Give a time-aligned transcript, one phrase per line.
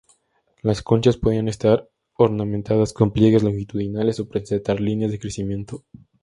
[0.63, 5.83] Las conchas podían estar ornamentadas con pliegues longitudinales o presentar líneas de crecimiento.